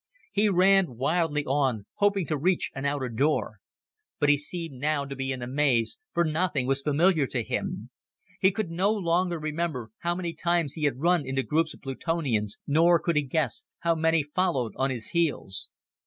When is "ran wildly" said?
0.49-1.45